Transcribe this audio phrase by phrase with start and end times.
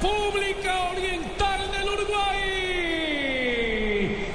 [0.00, 2.36] República Oriental del Uruguay.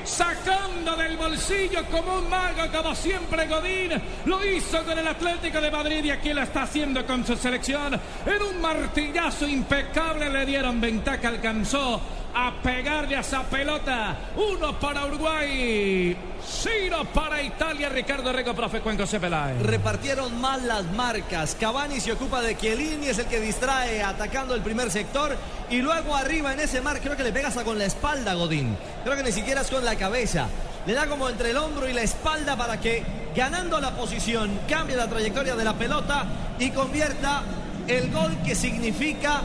[0.04, 3.94] Sacando del bolsillo como un mago, como siempre Godín.
[4.26, 7.94] Lo hizo con el Atlético de Madrid y aquí lo está haciendo con su selección.
[8.26, 12.02] En un martillazo impecable le dieron ventaja, alcanzó
[12.36, 14.18] a pegarle a esa pelota.
[14.36, 16.16] Uno para Uruguay.
[16.46, 19.60] Ciro para Italia, Ricardo Rego, profe Cuenco Cepelay.
[19.62, 21.56] Repartieron mal las marcas.
[21.58, 25.36] Cavani se ocupa de Chiellini, es el que distrae atacando el primer sector.
[25.70, 28.76] Y luego arriba en ese mar, creo que le pega con la espalda, Godín.
[29.04, 30.48] Creo que ni siquiera es con la cabeza.
[30.86, 33.04] Le da como entre el hombro y la espalda para que,
[33.36, 36.26] ganando la posición, cambie la trayectoria de la pelota
[36.60, 37.44] y convierta
[37.88, 39.42] el gol que significa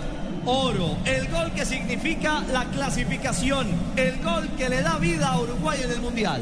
[0.46, 5.80] oro, el gol que significa la clasificación, el gol que le da vida a Uruguay
[5.84, 6.40] en el Mundial.